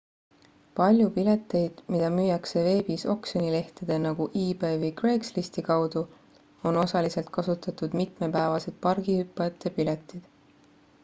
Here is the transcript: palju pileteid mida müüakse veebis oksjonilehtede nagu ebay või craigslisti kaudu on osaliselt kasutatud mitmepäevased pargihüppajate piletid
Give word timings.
palju 0.77 1.09
pileteid 1.17 1.83
mida 1.95 2.07
müüakse 2.13 2.63
veebis 2.67 3.03
oksjonilehtede 3.15 3.99
nagu 4.07 4.27
ebay 4.45 4.79
või 4.85 4.89
craigslisti 5.03 5.65
kaudu 5.69 6.05
on 6.71 6.81
osaliselt 6.87 7.31
kasutatud 7.39 7.97
mitmepäevased 8.03 8.83
pargihüppajate 8.89 9.77
piletid 9.79 10.29